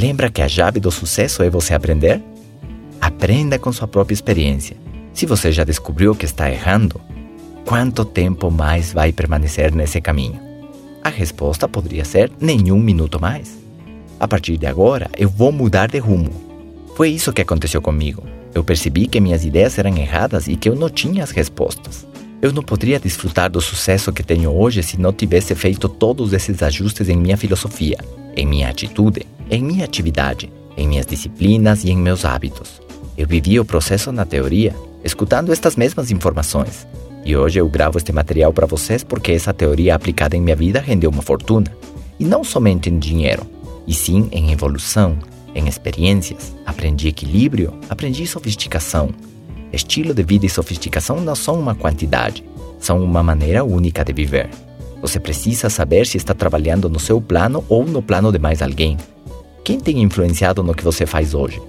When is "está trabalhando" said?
56.16-56.88